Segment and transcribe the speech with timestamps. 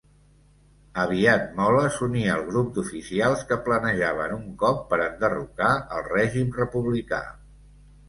[1.03, 7.25] Aviat Mola s'uní al grup d'oficials que planejaven un cop per enderrocar el règim republicà.